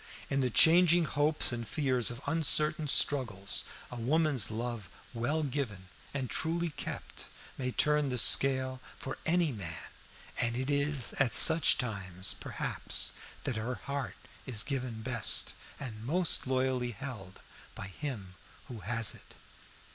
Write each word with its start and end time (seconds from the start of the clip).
In 0.31 0.41
the 0.41 0.49
changing 0.49 1.03
hopes 1.05 1.51
and 1.51 1.67
fears 1.67 2.09
of 2.09 2.23
uncertain 2.25 2.87
struggles, 2.87 3.65
a 3.91 3.97
woman's 3.97 4.49
love 4.49 4.89
well 5.13 5.43
given 5.43 5.89
and 6.11 6.27
truly 6.27 6.71
kept 6.71 7.27
may 7.55 7.71
turn 7.71 8.09
the 8.09 8.17
scale 8.17 8.81
for 8.97 9.19
a 9.27 9.51
man, 9.51 9.75
and 10.39 10.55
it 10.55 10.71
is 10.71 11.13
at 11.19 11.33
such 11.35 11.77
times, 11.77 12.33
perhaps, 12.33 13.11
that 13.43 13.57
her 13.57 13.75
heart 13.75 14.15
is 14.47 14.63
given 14.63 15.03
best, 15.03 15.53
and 15.79 16.03
most 16.03 16.47
loyally 16.47 16.93
held 16.93 17.39
by 17.75 17.85
him 17.85 18.33
who 18.69 18.79
has 18.79 19.13
it. 19.13 19.35